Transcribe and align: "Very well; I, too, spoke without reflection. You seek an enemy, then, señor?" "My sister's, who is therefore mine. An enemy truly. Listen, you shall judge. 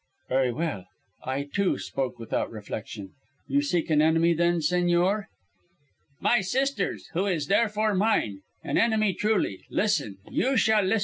"Very 0.29 0.51
well; 0.51 0.87
I, 1.25 1.43
too, 1.53 1.77
spoke 1.77 2.17
without 2.17 2.49
reflection. 2.49 3.11
You 3.47 3.61
seek 3.61 3.91
an 3.91 4.01
enemy, 4.01 4.33
then, 4.33 4.57
señor?" 4.57 5.25
"My 6.19 6.41
sister's, 6.41 7.05
who 7.13 7.27
is 7.27 7.45
therefore 7.45 7.93
mine. 7.93 8.41
An 8.63 8.79
enemy 8.79 9.13
truly. 9.13 9.63
Listen, 9.69 10.17
you 10.27 10.57
shall 10.57 10.81
judge. 10.89 10.99